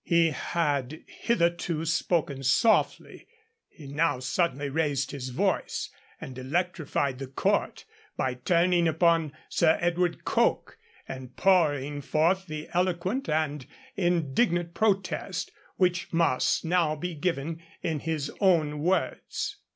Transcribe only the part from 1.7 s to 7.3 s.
spoken softly; he now suddenly raised his voice, and electrified the